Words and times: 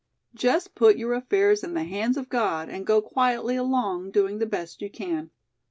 Just 0.33 0.73
put 0.73 0.97
your 0.97 1.13
affairs 1.13 1.63
in 1.63 1.75
the 1.75 1.83
hands 1.83 2.17
of 2.17 2.27
God 2.27 2.69
and 2.69 2.87
go 2.87 3.03
quietly 3.03 3.55
along, 3.55 4.09
doing 4.09 4.39
the 4.39 4.47
best 4.47 4.81
you 4.81 4.89
can. 4.89 5.29